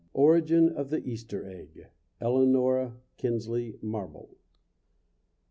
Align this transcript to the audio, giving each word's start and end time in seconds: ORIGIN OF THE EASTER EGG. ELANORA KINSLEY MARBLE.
ORIGIN 0.15 0.69
OF 0.69 0.89
THE 0.89 1.07
EASTER 1.07 1.45
EGG. 1.47 1.85
ELANORA 2.21 2.95
KINSLEY 3.17 3.77
MARBLE. 3.83 4.35